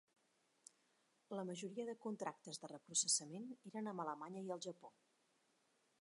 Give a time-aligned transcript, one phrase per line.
[1.39, 4.95] La majoria de contractes de reprocessament eren amb Alemanya i el Japó.